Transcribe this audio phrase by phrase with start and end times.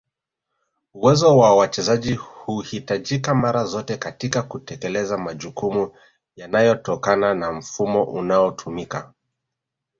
[0.93, 5.91] Uwezo wa wachezaji huhitajika mara zote katika kutekeleza majukumu
[6.35, 9.13] yanayotokana na mfumo unaotumika